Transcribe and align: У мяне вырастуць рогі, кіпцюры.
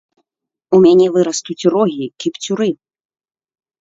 У 0.77 0.79
мяне 0.85 1.07
вырастуць 1.19 1.69
рогі, 1.75 2.05
кіпцюры. 2.25 2.69